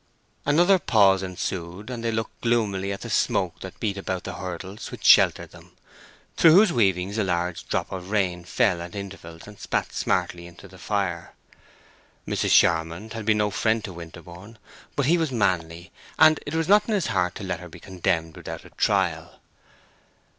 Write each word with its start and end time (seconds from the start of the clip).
Another 0.47 0.79
pause 0.79 1.21
ensued, 1.21 1.91
and 1.91 2.03
they 2.03 2.09
looked 2.11 2.41
gloomily 2.41 2.91
at 2.91 3.01
the 3.01 3.09
smoke 3.11 3.59
that 3.59 3.79
beat 3.79 3.97
about 3.99 4.23
the 4.23 4.33
hurdles 4.33 4.89
which 4.89 5.05
sheltered 5.05 5.51
them, 5.51 5.73
through 6.35 6.53
whose 6.53 6.73
weavings 6.73 7.19
a 7.19 7.23
large 7.23 7.67
drop 7.67 7.91
of 7.91 8.09
rain 8.09 8.43
fell 8.43 8.81
at 8.81 8.95
intervals 8.95 9.45
and 9.45 9.59
spat 9.59 9.93
smartly 9.93 10.47
into 10.47 10.67
the 10.67 10.79
fire. 10.79 11.35
Mrs. 12.27 12.49
Charmond 12.51 13.13
had 13.13 13.25
been 13.27 13.37
no 13.37 13.51
friend 13.51 13.83
to 13.83 13.93
Winterborne, 13.93 14.57
but 14.95 15.05
he 15.05 15.19
was 15.19 15.31
manly, 15.31 15.91
and 16.17 16.39
it 16.47 16.55
was 16.55 16.67
not 16.67 16.87
in 16.87 16.95
his 16.95 17.05
heart 17.13 17.35
to 17.35 17.43
let 17.43 17.59
her 17.59 17.69
be 17.69 17.79
condemned 17.79 18.35
without 18.35 18.65
a 18.65 18.71
trial. 18.71 19.39